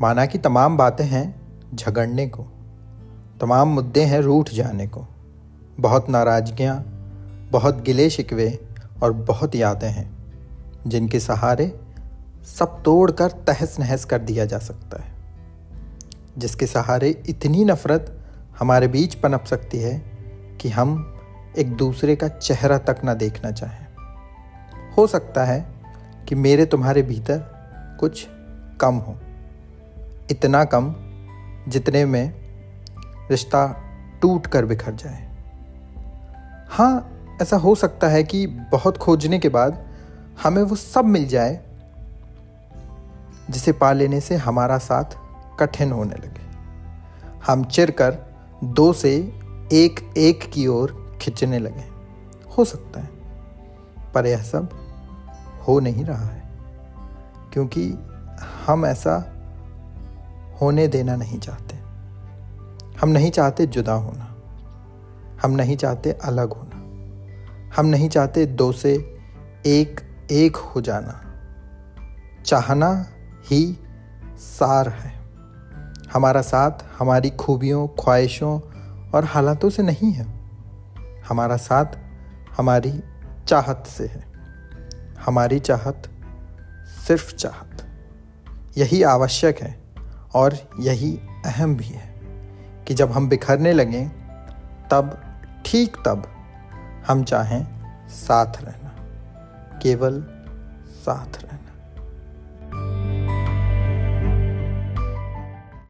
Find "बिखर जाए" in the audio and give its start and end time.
34.64-35.28